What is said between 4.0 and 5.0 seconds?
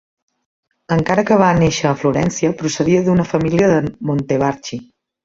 Montevarchi.